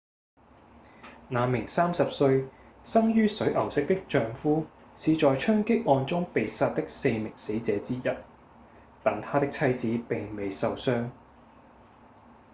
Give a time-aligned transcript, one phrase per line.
[1.29, 2.45] 那名30歲、
[2.83, 4.65] 生於水牛城的丈夫
[4.97, 8.01] 是在槍擊案中被殺的四名死者之一
[9.03, 11.11] 但她的妻子並未受傷